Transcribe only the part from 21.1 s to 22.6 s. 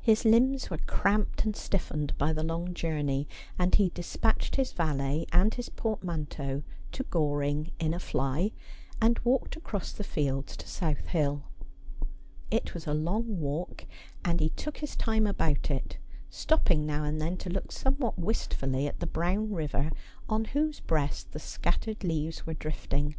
the scattered leaves were